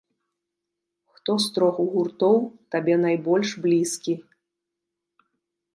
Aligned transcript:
Хто 1.17 1.31
з 1.43 1.51
трох 1.57 1.77
гуртоў 1.93 2.35
табе 2.75 2.95
найбольш 3.05 3.49
блізкі? 3.69 4.13